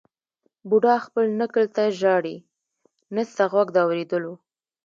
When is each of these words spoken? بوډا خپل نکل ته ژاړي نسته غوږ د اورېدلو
بوډا 0.69 0.95
خپل 1.05 1.25
نکل 1.41 1.65
ته 1.75 1.83
ژاړي 1.99 2.37
نسته 3.15 3.41
غوږ 3.51 3.67
د 3.73 3.77
اورېدلو 3.85 4.33